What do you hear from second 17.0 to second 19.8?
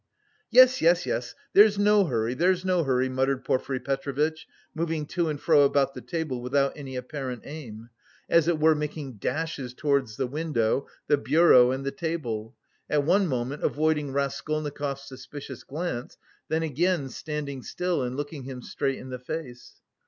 standing still and looking him straight in the face.